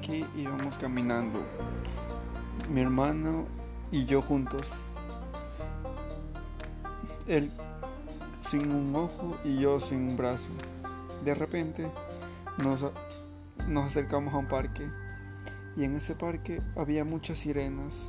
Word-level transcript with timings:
parque 0.00 0.24
íbamos 0.34 0.76
caminando, 0.76 1.40
mi 2.70 2.80
hermano 2.80 3.44
y 3.92 4.06
yo 4.06 4.22
juntos. 4.22 4.62
Él 7.26 7.50
sin 8.48 8.72
un 8.72 8.96
ojo 8.96 9.36
y 9.44 9.58
yo 9.58 9.78
sin 9.78 10.08
un 10.08 10.16
brazo. 10.16 10.48
De 11.22 11.34
repente 11.34 11.90
nos, 12.62 12.84
nos 13.68 13.86
acercamos 13.86 14.32
a 14.32 14.38
un 14.38 14.48
parque 14.48 14.88
y 15.76 15.84
en 15.84 15.96
ese 15.96 16.14
parque 16.14 16.62
había 16.76 17.04
muchas 17.04 17.38
sirenas 17.38 18.08